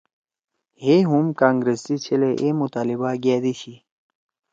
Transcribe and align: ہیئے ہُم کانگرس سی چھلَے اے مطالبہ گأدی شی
ہیئے 0.81 0.97
ہُم 1.09 1.27
کانگرس 1.39 1.79
سی 1.85 1.95
چھلَے 2.03 2.31
اے 2.41 2.47
مطالبہ 2.61 3.09
گأدی 3.23 3.53
شی 3.61 3.75